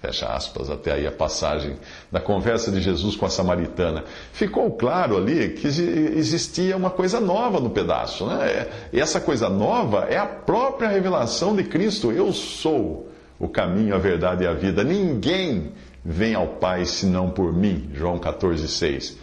[0.04, 1.76] Fecha aspas, até aí a passagem
[2.12, 4.04] da conversa de Jesus com a samaritana.
[4.34, 8.26] Ficou claro ali que existia uma coisa nova no pedaço.
[8.26, 8.66] Né?
[8.92, 12.12] E essa coisa nova é a própria revelação de Cristo.
[12.12, 14.84] Eu sou o caminho, a verdade e a vida.
[14.84, 15.72] Ninguém
[16.04, 17.88] vem ao Pai senão por mim.
[17.94, 19.16] João 14, 6.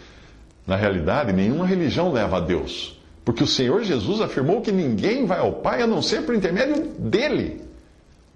[0.66, 3.00] Na realidade, nenhuma religião leva a Deus.
[3.24, 6.88] Porque o Senhor Jesus afirmou que ninguém vai ao Pai a não ser por intermédio
[6.98, 7.61] dele.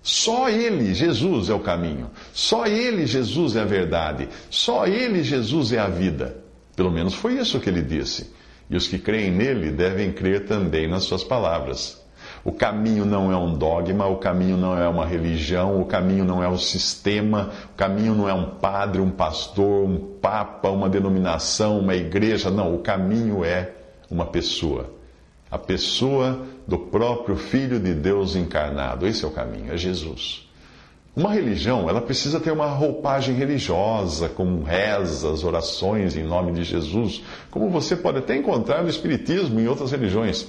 [0.06, 2.12] Só Ele, Jesus, é o caminho.
[2.32, 4.30] Só Ele, Jesus, é a verdade.
[4.52, 6.44] Só Ele, Jesus, é a vida.
[6.76, 8.32] Pelo menos foi isso que ele disse.
[8.70, 12.00] E os que creem nele devem crer também nas suas palavras.
[12.44, 16.44] O caminho não é um dogma, o caminho não é uma religião, o caminho não
[16.44, 21.80] é um sistema, o caminho não é um padre, um pastor, um papa, uma denominação,
[21.80, 22.52] uma igreja.
[22.52, 23.72] Não, o caminho é
[24.12, 24.95] uma pessoa
[25.56, 29.08] a pessoa do próprio Filho de Deus encarnado.
[29.08, 30.46] Esse é o caminho, é Jesus.
[31.16, 37.24] Uma religião, ela precisa ter uma roupagem religiosa, com rezas, orações em nome de Jesus,
[37.50, 40.46] como você pode até encontrar no Espiritismo e em outras religiões.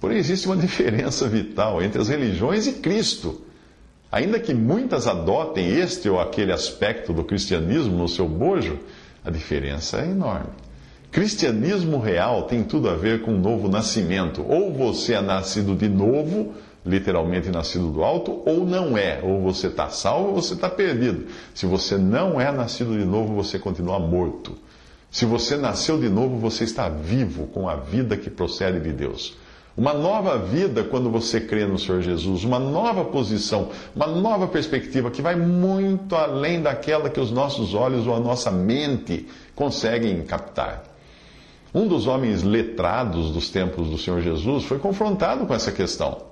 [0.00, 3.40] Porém, existe uma diferença vital entre as religiões e Cristo.
[4.10, 8.80] Ainda que muitas adotem este ou aquele aspecto do cristianismo no seu bojo,
[9.24, 10.50] a diferença é enorme.
[11.10, 14.44] Cristianismo real tem tudo a ver com um novo nascimento.
[14.46, 16.54] Ou você é nascido de novo
[16.88, 19.20] literalmente nascido do alto, ou não é.
[19.22, 21.26] Ou você está salvo ou você está perdido.
[21.54, 24.56] Se você não é nascido de novo, você continua morto.
[25.10, 29.36] Se você nasceu de novo, você está vivo com a vida que procede de Deus.
[29.76, 35.10] Uma nova vida quando você crê no Senhor Jesus, uma nova posição, uma nova perspectiva
[35.10, 40.87] que vai muito além daquela que os nossos olhos ou a nossa mente conseguem captar.
[41.74, 46.22] Um dos homens letrados dos tempos do Senhor Jesus foi confrontado com essa questão.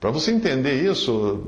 [0.00, 1.42] Para você entender isso,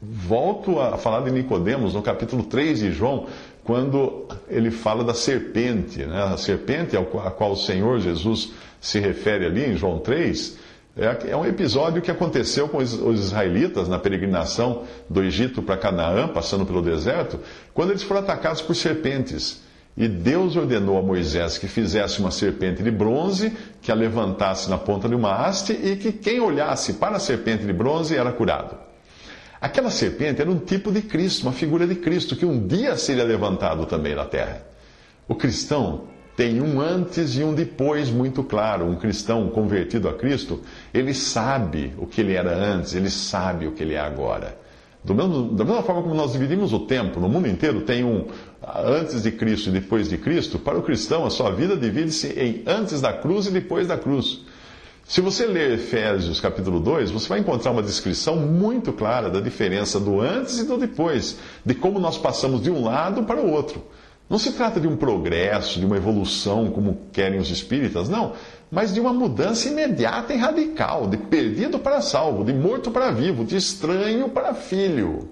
[0.00, 3.26] volto a falar de Nicodemos no capítulo 3 de João,
[3.62, 6.22] quando ele fala da serpente, né?
[6.22, 10.58] a serpente a qual o Senhor Jesus se refere ali em João 3,
[10.96, 16.28] é, é um episódio que aconteceu com os israelitas na peregrinação do Egito para Canaã,
[16.28, 17.38] passando pelo deserto,
[17.72, 19.62] quando eles foram atacados por serpentes.
[19.96, 24.78] E Deus ordenou a Moisés que fizesse uma serpente de bronze, que a levantasse na
[24.78, 28.76] ponta de uma haste e que quem olhasse para a serpente de bronze era curado.
[29.60, 33.22] Aquela serpente era um tipo de Cristo, uma figura de Cristo, que um dia seria
[33.22, 34.62] levantado também na terra.
[35.28, 38.86] O cristão tem um antes e um depois muito claro.
[38.86, 43.72] Um cristão convertido a Cristo, ele sabe o que ele era antes, ele sabe o
[43.72, 44.58] que ele é agora.
[45.04, 48.26] Mesmo, da mesma forma como nós dividimos o tempo, no mundo inteiro tem um
[48.66, 52.62] antes de Cristo e depois de Cristo, para o cristão a sua vida divide-se em
[52.66, 54.40] antes da cruz e depois da cruz.
[55.04, 59.98] Se você ler Efésios capítulo 2, você vai encontrar uma descrição muito clara da diferença
[59.98, 63.82] do antes e do depois, de como nós passamos de um lado para o outro.
[64.30, 68.32] Não se trata de um progresso, de uma evolução, como querem os espíritas, não,
[68.70, 73.44] mas de uma mudança imediata e radical, de perdido para salvo, de morto para vivo,
[73.44, 75.28] de estranho para filho.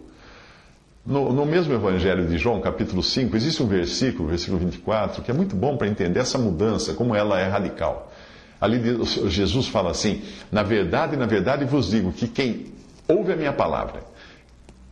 [1.05, 5.35] No, no, mesmo Evangelho de João, capítulo 5, existe um versículo, versículo 24, que é
[5.35, 8.13] muito bom para entender essa mudança, como ela é radical.
[8.61, 8.81] Ali
[9.29, 12.67] Jesus fala assim: Na verdade, na verdade vos digo que quem
[13.09, 14.03] ouve a minha palavra,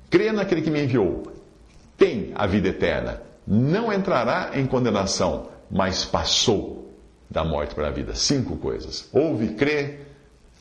[0.08, 1.30] crê naquele que me enviou,
[1.98, 6.94] tem a vida eterna não entrará em condenação, mas passou
[7.30, 8.14] da morte para a vida.
[8.14, 9.08] Cinco coisas.
[9.10, 10.00] Ouve, crê,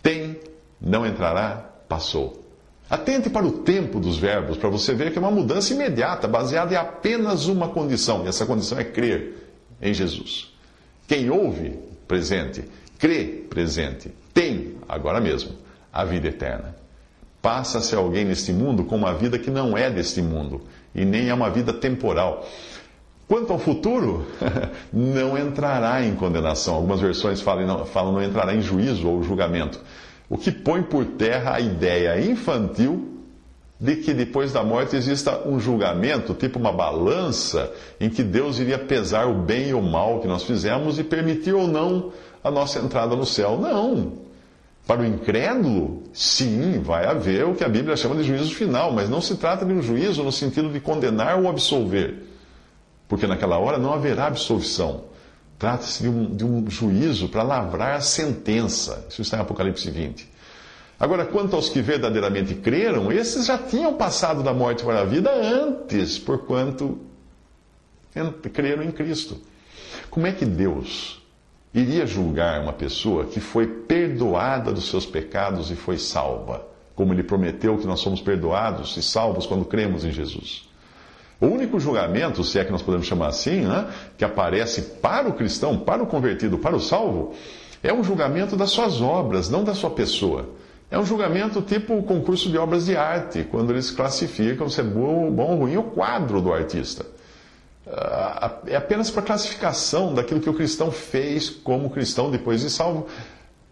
[0.02, 0.40] tem,
[0.80, 2.47] não entrará, passou.
[2.89, 6.73] Atente para o tempo dos verbos, para você ver que é uma mudança imediata, baseada
[6.73, 9.50] em apenas uma condição, e essa condição é crer
[9.82, 10.54] em Jesus.
[11.06, 12.63] Quem ouve, presente,
[12.97, 15.52] crê, presente, tem, agora mesmo,
[15.91, 16.76] a vida eterna.
[17.41, 20.62] Passa-se alguém neste mundo com uma vida que não é deste mundo,
[20.95, 22.47] e nem é uma vida temporal.
[23.28, 24.26] Quanto ao futuro,
[24.91, 26.76] não entrará em condenação.
[26.76, 29.82] Algumas versões falam falam não entrará em juízo ou julgamento.
[30.30, 33.13] O que põe por terra a ideia infantil
[33.80, 38.80] de que depois da morte exista um julgamento, tipo uma balança, em que Deus iria
[38.80, 42.12] pesar o bem e o mal que nós fizemos e permitir ou não
[42.44, 43.58] a nossa entrada no céu.
[43.60, 44.13] Não.
[44.86, 49.10] Para o incrédulo, sim, vai haver o que a Bíblia chama de juízo final, mas
[49.10, 52.28] não se trata de um juízo no sentido de condenar ou absolver
[53.08, 55.06] porque naquela hora não haverá absolvição.
[55.58, 59.06] Trata-se de, um, de um, juízo para lavrar a sentença.
[59.10, 60.30] Isso está em Apocalipse 20.
[61.00, 65.32] Agora, quanto aos que verdadeiramente creram, esses já tinham passado da morte para a vida
[65.32, 67.00] antes, porquanto
[68.54, 69.39] creram em Cristo.
[70.10, 71.22] Como é que Deus
[71.74, 76.67] iria julgar uma pessoa que foi perdoada dos seus pecados e foi salva?
[76.96, 80.67] Como ele prometeu que nós somos perdoados e salvos quando cremos em Jesus.
[81.39, 85.34] O único julgamento, se é que nós podemos chamar assim, né, que aparece para o
[85.34, 87.34] cristão, para o convertido, para o salvo,
[87.84, 90.50] é um julgamento das suas obras, não da sua pessoa.
[90.89, 94.84] É um julgamento tipo o concurso de obras de arte, quando eles classificam se é
[94.84, 97.06] bom, bom ou ruim o quadro do artista.
[97.86, 103.08] Ah, é apenas para classificação daquilo que o cristão fez como cristão depois de salvo,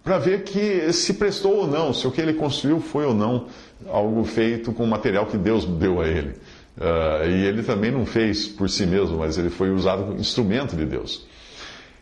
[0.04, 3.47] para ver que se prestou ou não, se o que ele construiu foi ou não
[3.88, 6.36] algo feito com o material que Deus deu a ele.
[6.78, 10.76] Uh, e ele também não fez por si mesmo, mas ele foi usado como instrumento
[10.76, 11.26] de Deus.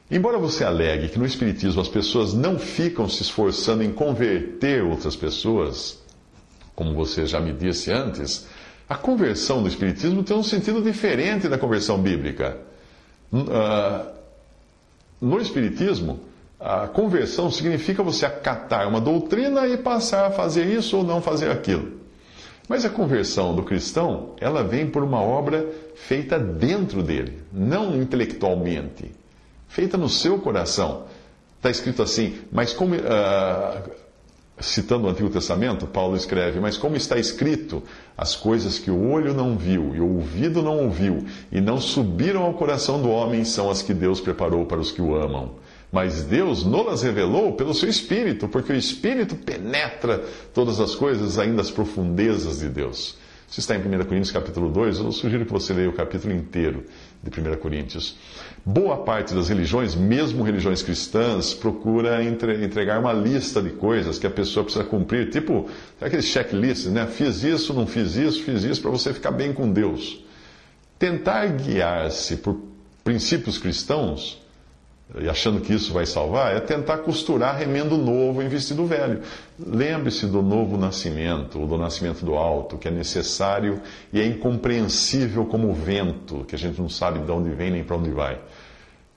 [0.10, 5.16] Embora você alegue que no Espiritismo as pessoas não ficam se esforçando em converter outras
[5.16, 6.00] pessoas,
[6.76, 8.48] como você já me disse antes,
[8.90, 12.58] a conversão do Espiritismo tem um sentido diferente da conversão bíblica.
[13.32, 14.12] Uh,
[15.22, 16.20] no Espiritismo,
[16.60, 21.50] a conversão significa você acatar uma doutrina e passar a fazer isso ou não fazer
[21.52, 22.03] aquilo.
[22.68, 29.12] Mas a conversão do cristão, ela vem por uma obra feita dentro dele, não intelectualmente,
[29.68, 31.06] feita no seu coração.
[31.58, 32.96] Está escrito assim, mas como.
[32.96, 34.04] Uh,
[34.60, 37.84] citando o Antigo Testamento, Paulo escreve: Mas como está escrito,
[38.18, 42.44] as coisas que o olho não viu e o ouvido não ouviu e não subiram
[42.44, 45.56] ao coração do homem são as que Deus preparou para os que o amam.
[45.94, 51.62] Mas Deus nolas revelou pelo seu Espírito, porque o Espírito penetra todas as coisas, ainda
[51.62, 53.16] as profundezas de Deus.
[53.48, 56.86] Se está em 1 Coríntios capítulo 2, eu sugiro que você leia o capítulo inteiro
[57.22, 58.16] de 1 Coríntios.
[58.66, 64.32] Boa parte das religiões, mesmo religiões cristãs, procura entregar uma lista de coisas que a
[64.32, 65.70] pessoa precisa cumprir, tipo
[66.02, 67.06] aqueles checklists, né?
[67.06, 70.26] Fiz isso, não fiz isso, fiz isso, para você ficar bem com Deus.
[70.98, 72.60] Tentar guiar-se por
[73.04, 74.42] princípios cristãos
[75.20, 79.22] e achando que isso vai salvar, é tentar costurar remendo novo em vestido velho.
[79.60, 85.46] Lembre-se do novo nascimento, ou do nascimento do alto, que é necessário e é incompreensível
[85.46, 88.40] como o vento, que a gente não sabe de onde vem nem para onde vai.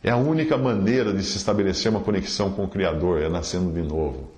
[0.05, 3.83] É a única maneira de se estabelecer uma conexão com o Criador, é nascendo de
[3.83, 4.31] novo.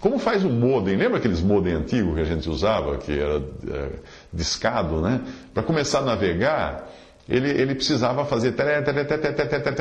[0.00, 0.96] Como faz o modem?
[0.96, 3.88] Lembra aqueles modem antigos que a gente usava, que era é,
[4.32, 5.20] discado, né?
[5.52, 6.88] Para começar a navegar,
[7.28, 8.54] ele, ele precisava fazer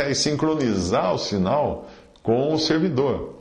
[0.09, 1.87] e sincronizar o sinal
[2.21, 3.35] com o servidor.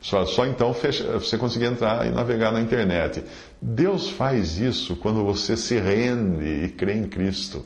[0.00, 3.22] Só, só então fecha, você conseguia entrar e navegar na internet.
[3.60, 7.64] Deus faz isso quando você se rende e crê em Cristo.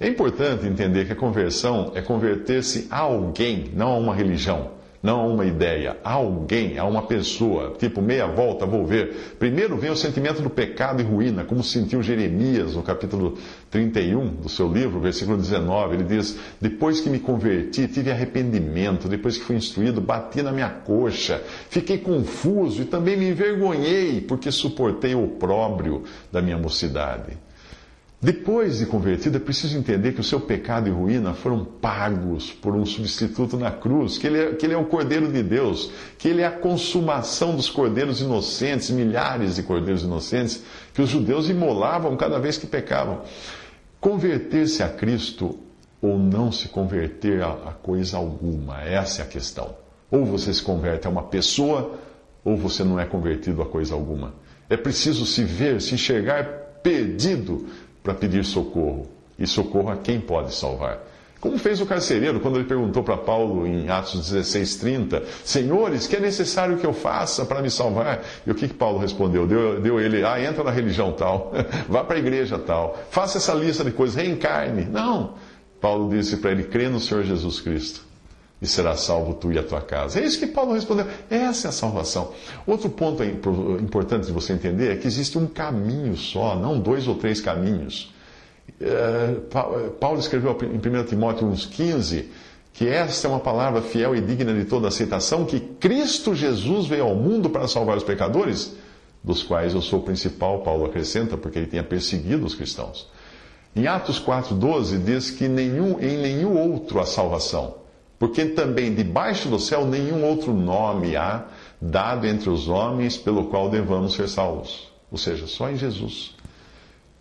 [0.00, 4.72] É importante entender que a conversão é converter-se a alguém, não a uma religião
[5.04, 9.34] não a uma ideia, a alguém, a uma pessoa, tipo meia volta, vou ver.
[9.38, 13.36] Primeiro vem o sentimento do pecado e ruína, como sentiu Jeremias no capítulo
[13.70, 15.96] 31 do seu livro, versículo 19.
[15.96, 20.70] Ele diz: Depois que me converti, tive arrependimento, depois que fui instruído, bati na minha
[20.70, 27.43] coxa, fiquei confuso e também me envergonhei, porque suportei o opróbrio da minha mocidade.
[28.24, 32.74] Depois de convertido, é preciso entender que o seu pecado e ruína foram pagos por
[32.74, 36.28] um substituto na cruz, que ele, é, que ele é o Cordeiro de Deus, que
[36.28, 40.62] ele é a consumação dos cordeiros inocentes, milhares de cordeiros inocentes,
[40.94, 43.20] que os judeus imolavam cada vez que pecavam.
[44.00, 45.58] Converter-se a Cristo
[46.00, 49.74] ou não se converter a, a coisa alguma, essa é a questão.
[50.10, 51.98] Ou você se converte a uma pessoa,
[52.42, 54.32] ou você não é convertido a coisa alguma.
[54.70, 57.66] É preciso se ver, se enxergar perdido
[58.04, 61.00] para pedir socorro, e socorro a quem pode salvar.
[61.40, 66.20] Como fez o carcereiro quando ele perguntou para Paulo em Atos 16:30, Senhores, que é
[66.20, 68.22] necessário que eu faça para me salvar?
[68.46, 69.46] E o que, que Paulo respondeu?
[69.46, 71.52] Deu, deu ele, ah, entra na religião tal,
[71.88, 74.84] vá para a igreja tal, faça essa lista de coisas, reencarne.
[74.84, 75.34] Não.
[75.80, 78.13] Paulo disse para ele, crê no Senhor Jesus Cristo
[78.60, 80.20] e será salvo tu e a tua casa.
[80.20, 81.06] É isso que Paulo respondeu.
[81.28, 82.32] Essa é a salvação.
[82.66, 87.16] Outro ponto importante de você entender é que existe um caminho só, não dois ou
[87.16, 88.12] três caminhos.
[88.80, 89.36] É,
[90.00, 92.30] Paulo escreveu em 1 Timóteo uns 15
[92.72, 97.04] que esta é uma palavra fiel e digna de toda aceitação, que Cristo Jesus veio
[97.04, 98.74] ao mundo para salvar os pecadores,
[99.22, 103.08] dos quais eu sou o principal, Paulo acrescenta, porque ele tinha perseguido os cristãos.
[103.76, 107.83] Em Atos 4,12 diz que nenhum, em nenhum outro há salvação
[108.18, 111.44] porque também debaixo do céu nenhum outro nome há
[111.80, 114.92] dado entre os homens pelo qual devamos ser salvos.
[115.10, 116.34] Ou seja, só em Jesus.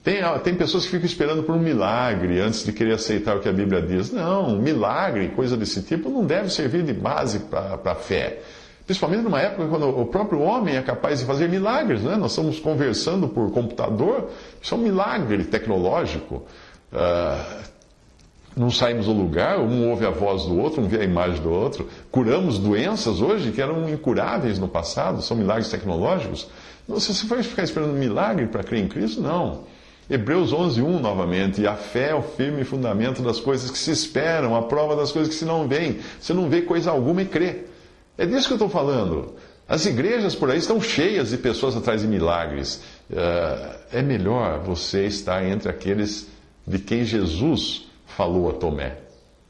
[0.03, 3.47] Tem, tem pessoas que ficam esperando por um milagre antes de querer aceitar o que
[3.47, 4.11] a Bíblia diz.
[4.11, 8.41] Não, milagre, coisa desse tipo, não deve servir de base para a fé.
[8.85, 12.01] Principalmente numa época quando o próprio homem é capaz de fazer milagres.
[12.01, 12.17] Né?
[12.17, 14.29] Nós estamos conversando por computador,
[14.61, 16.43] isso é um milagre tecnológico.
[16.91, 17.63] Uh,
[18.55, 21.51] não saímos do lugar, um ouve a voz do outro, um vê a imagem do
[21.51, 21.87] outro.
[22.11, 26.47] Curamos doenças hoje que eram incuráveis no passado, são milagres tecnológicos.
[26.87, 29.61] Você for ficar esperando um milagre para crer em Cristo, não.
[30.09, 34.55] Hebreus 11:1 novamente, e a fé é o firme fundamento das coisas que se esperam,
[34.55, 35.99] a prova das coisas que se não veem.
[36.19, 37.63] Você não vê coisa alguma e crê.
[38.17, 39.33] É disso que eu estou falando.
[39.67, 42.81] As igrejas por aí estão cheias de pessoas atrás de milagres.
[43.09, 46.27] Eh, é melhor você estar entre aqueles
[46.67, 48.97] de quem Jesus falou a Tomé,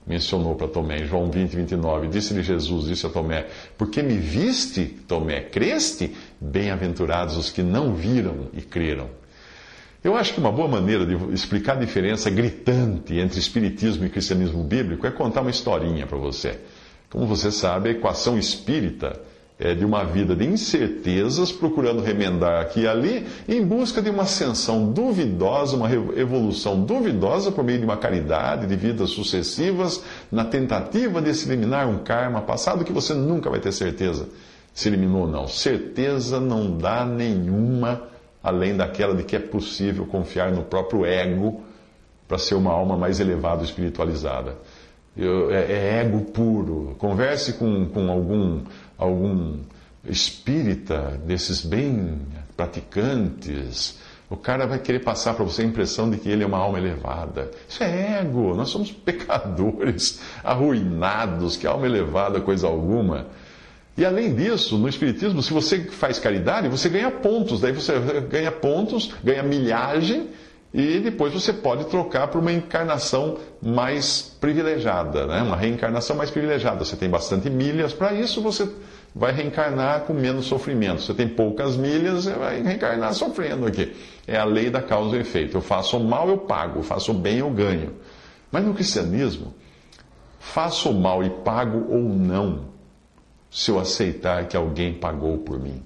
[0.05, 3.47] mencionou para Tomé, em João 20, 29, disse-lhe Jesus, disse a Tomé,
[3.77, 6.15] porque me viste, Tomé, creste?
[6.39, 9.09] Bem-aventurados os que não viram e creram.
[10.03, 14.61] Eu acho que uma boa maneira de explicar a diferença gritante entre espiritismo e cristianismo
[14.61, 16.59] bíblico é contar uma historinha para você.
[17.09, 19.21] Como você sabe, a equação espírita
[19.63, 24.23] é, de uma vida de incertezas, procurando remendar aqui e ali, em busca de uma
[24.23, 31.21] ascensão duvidosa, uma evolução duvidosa por meio de uma caridade, de vidas sucessivas, na tentativa
[31.21, 34.27] de se eliminar um karma passado que você nunca vai ter certeza
[34.73, 35.47] se eliminou ou não.
[35.47, 38.01] Certeza não dá nenhuma,
[38.41, 41.61] além daquela de que é possível confiar no próprio ego
[42.27, 44.57] para ser uma alma mais elevada, espiritualizada.
[45.15, 46.95] Eu, é, é, ego puro.
[46.97, 48.61] Converse com, com algum
[49.03, 49.59] algum
[50.05, 52.21] espírita desses bem
[52.55, 53.99] praticantes,
[54.29, 56.79] O cara vai querer passar para você a impressão de que ele é uma alma
[56.79, 57.51] elevada.
[57.69, 58.55] Isso é ego.
[58.55, 61.55] Nós somos pecadores, arruinados.
[61.55, 63.27] Que alma elevada, coisa alguma.
[63.95, 67.61] E além disso, no Espiritismo, se você faz caridade, você ganha pontos.
[67.61, 70.29] Daí você ganha pontos, ganha milhagem,
[70.73, 75.43] e depois você pode trocar por uma encarnação mais privilegiada, né?
[75.43, 76.83] uma reencarnação mais privilegiada.
[76.83, 78.67] Você tem bastante milhas, para isso você
[79.15, 81.01] vai reencarnar com menos sofrimento.
[81.01, 83.93] Você tem poucas milhas, você vai reencarnar sofrendo aqui.
[84.25, 85.57] É a lei da causa e efeito.
[85.57, 86.81] Eu faço mal, eu pago.
[86.81, 87.93] Faço bem, eu ganho.
[88.51, 89.53] Mas no cristianismo,
[90.39, 92.65] faço mal e pago ou não,
[93.49, 95.81] se eu aceitar que alguém pagou por mim.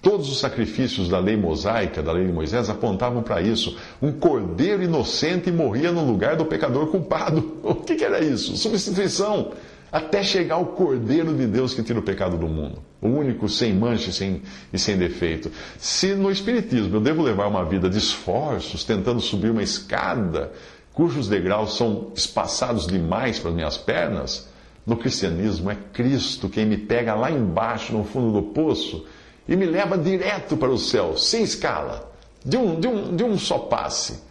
[0.00, 3.76] Todos os sacrifícios da lei mosaica, da lei de Moisés, apontavam para isso.
[4.00, 7.56] Um cordeiro inocente morria no lugar do pecador culpado.
[7.66, 8.56] O que, que era isso?
[8.56, 9.50] Substituição
[9.90, 12.82] até chegar o Cordeiro de Deus que tira o pecado do mundo.
[13.00, 15.50] O único sem mancha sem, e sem defeito.
[15.78, 20.52] Se no Espiritismo eu devo levar uma vida de esforços, tentando subir uma escada,
[20.92, 24.48] cujos degraus são espaçados demais para as minhas pernas,
[24.86, 29.04] no cristianismo é Cristo quem me pega lá embaixo, no fundo do poço,
[29.48, 32.12] e me leva direto para o céu, sem escala,
[32.44, 34.24] de um, de um, de um só passe.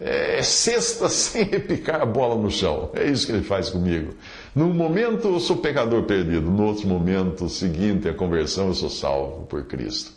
[0.00, 2.90] É, é cesta sem repicar a bola no chão.
[2.94, 4.14] É isso que ele faz comigo.
[4.54, 9.46] Num momento eu sou pecador perdido, no outro momento seguinte a conversão eu sou salvo
[9.46, 10.12] por Cristo.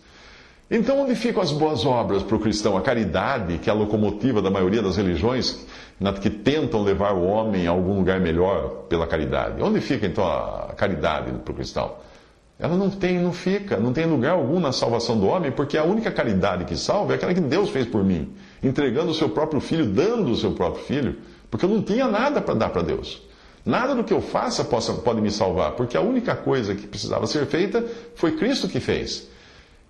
[0.70, 2.76] Então, onde ficam as boas obras para o cristão?
[2.76, 5.66] A caridade, que é a locomotiva da maioria das religiões,
[6.22, 9.62] que tentam levar o homem a algum lugar melhor pela caridade.
[9.62, 11.94] Onde fica então a caridade para o cristão?
[12.60, 15.84] Ela não tem, não fica, não tem lugar algum na salvação do homem, porque a
[15.84, 19.62] única caridade que salva é aquela que Deus fez por mim, entregando o seu próprio
[19.62, 21.18] filho, dando o seu próprio filho,
[21.50, 23.22] porque eu não tinha nada para dar para Deus.
[23.66, 27.26] Nada do que eu faça possa, pode me salvar, porque a única coisa que precisava
[27.26, 29.28] ser feita foi Cristo que fez.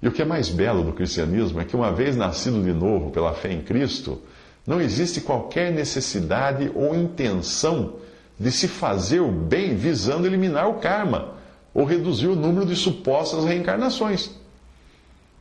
[0.01, 3.11] E o que é mais belo do cristianismo é que, uma vez nascido de novo
[3.11, 4.21] pela fé em Cristo,
[4.65, 7.95] não existe qualquer necessidade ou intenção
[8.39, 11.33] de se fazer o bem visando eliminar o karma
[11.73, 14.31] ou reduzir o número de supostas reencarnações.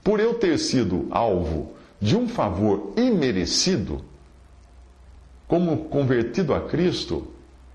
[0.02, 4.04] Por eu ter sido alvo de um favor imerecido,
[5.46, 7.28] como convertido a Cristo,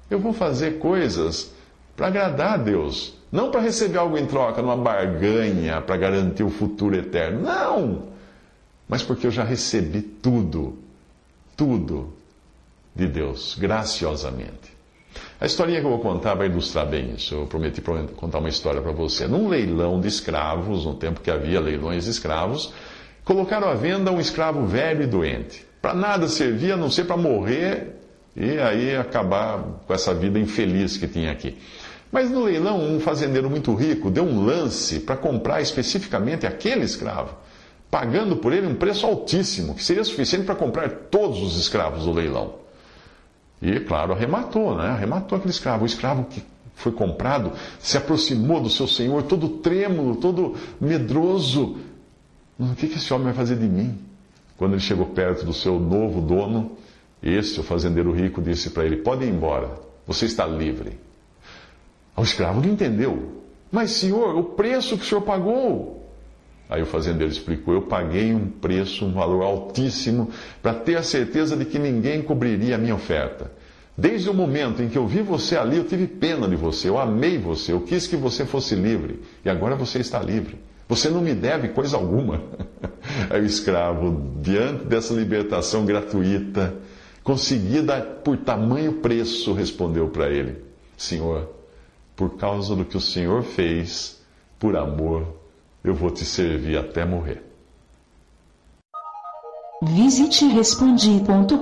[0.10, 1.51] eu vou fazer coisas
[1.95, 3.14] para agradar a Deus.
[3.32, 7.41] Não para receber algo em troca, numa barganha, para garantir o futuro eterno.
[7.41, 8.10] Não!
[8.88, 10.80] Mas porque eu já recebi tudo,
[11.55, 12.12] tudo
[12.95, 14.80] de Deus, graciosamente.
[15.39, 17.36] A historinha que eu vou contar vai ilustrar bem isso.
[17.36, 17.82] Eu prometi
[18.16, 19.28] contar uma história para você.
[19.28, 22.74] Num leilão de escravos, no tempo que havia leilões de escravos,
[23.24, 25.66] colocaram à venda um escravo velho e doente.
[25.82, 27.99] Para nada servia a não ser para morrer
[28.36, 31.57] e aí acabar com essa vida infeliz que tinha aqui.
[32.11, 37.36] Mas no leilão, um fazendeiro muito rico deu um lance para comprar especificamente aquele escravo,
[37.89, 42.11] pagando por ele um preço altíssimo, que seria suficiente para comprar todos os escravos do
[42.11, 42.55] leilão.
[43.61, 44.88] E, claro, arrematou, né?
[44.88, 45.84] Arrematou aquele escravo.
[45.84, 46.41] O escravo que
[46.75, 51.77] foi comprado se aproximou do seu senhor, todo trêmulo, todo medroso.
[52.57, 53.97] O que esse homem vai fazer de mim?
[54.57, 56.77] Quando ele chegou perto do seu novo dono,
[57.22, 59.70] esse, o fazendeiro rico, disse para ele: Pode ir embora,
[60.07, 60.99] você está livre.
[62.15, 63.43] O escravo não entendeu.
[63.72, 65.99] Mas, senhor, o preço que o senhor pagou.
[66.70, 70.30] Aí o fazendeiro explicou: Eu paguei um preço, um valor altíssimo,
[70.61, 73.51] para ter a certeza de que ninguém cobriria a minha oferta.
[73.97, 76.97] Desde o momento em que eu vi você ali, eu tive pena de você, eu
[76.97, 79.20] amei você, eu quis que você fosse livre.
[79.43, 80.57] E agora você está livre.
[80.88, 82.41] Você não me deve coisa alguma.
[83.30, 86.76] Aí o escravo, diante dessa libertação gratuita,
[87.30, 90.63] conseguida por tamanho preço, respondeu para ele:
[90.97, 91.47] Senhor,
[92.15, 94.19] por causa do que o Senhor fez,
[94.57, 95.27] por amor,
[95.84, 97.43] eu vou te servir até morrer.
[99.84, 101.53] Visite respondi.com.br.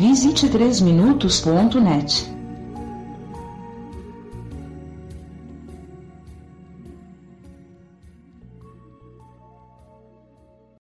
[0.00, 2.35] Visite 3minutos.net.